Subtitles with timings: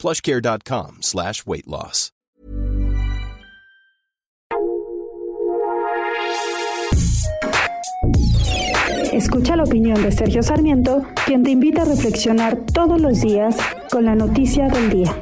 [0.00, 2.12] plushcare.com slash weight loss.
[9.12, 13.56] Escucha la opinión de Sergio Sarmiento, quien te invita a reflexionar todos los días
[13.90, 15.14] con la noticia del día.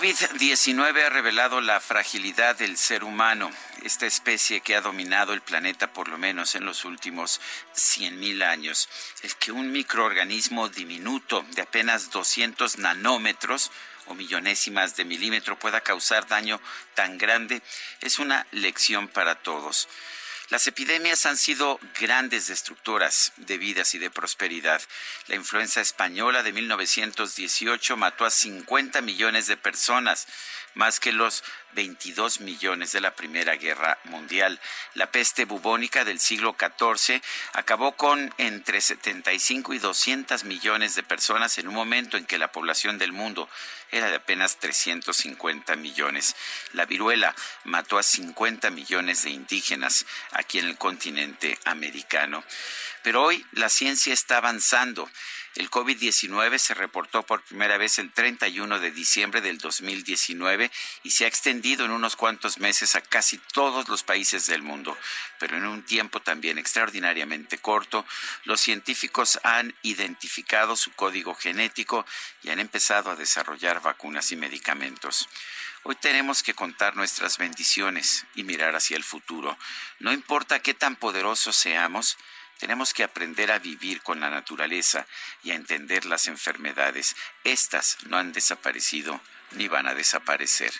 [0.00, 3.50] COVID-19 ha revelado la fragilidad del ser humano,
[3.82, 7.40] esta especie que ha dominado el planeta por lo menos en los últimos
[7.74, 8.88] 100.000 años.
[9.22, 13.72] El que un microorganismo diminuto de apenas 200 nanómetros
[14.06, 16.60] o millonésimas de milímetro pueda causar daño
[16.94, 17.60] tan grande
[18.00, 19.88] es una lección para todos.
[20.50, 24.80] Las epidemias han sido grandes destructoras de vidas y de prosperidad.
[25.26, 30.26] La influenza española de 1918 mató a 50 millones de personas,
[30.74, 34.60] más que los 22 millones de la Primera Guerra Mundial.
[34.94, 37.20] La peste bubónica del siglo XIV
[37.52, 42.52] acabó con entre 75 y 200 millones de personas en un momento en que la
[42.52, 43.48] población del mundo
[43.90, 46.36] era de apenas 350 millones.
[46.72, 52.44] La viruela mató a 50 millones de indígenas aquí en el continente americano.
[53.02, 55.08] Pero hoy la ciencia está avanzando.
[55.58, 60.70] El COVID-19 se reportó por primera vez el 31 de diciembre del 2019
[61.02, 64.96] y se ha extendido en unos cuantos meses a casi todos los países del mundo.
[65.40, 68.06] Pero en un tiempo también extraordinariamente corto,
[68.44, 72.06] los científicos han identificado su código genético
[72.44, 75.28] y han empezado a desarrollar vacunas y medicamentos.
[75.82, 79.58] Hoy tenemos que contar nuestras bendiciones y mirar hacia el futuro.
[79.98, 82.16] No importa qué tan poderosos seamos,
[82.58, 85.06] tenemos que aprender a vivir con la naturaleza
[85.42, 87.14] y a entender las enfermedades.
[87.44, 89.20] Estas no han desaparecido
[89.52, 90.72] ni van a desaparecer.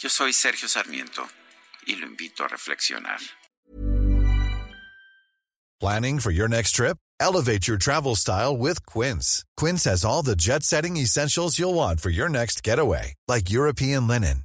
[0.00, 1.28] Yo soy Sergio Sarmiento
[1.86, 3.20] y lo invito a reflexionar.
[5.80, 6.96] Planning for your next trip?
[7.18, 9.44] Elevate your travel style with Quince.
[9.56, 14.44] Quince has all the jet-setting essentials you'll want for your next getaway, like European linen,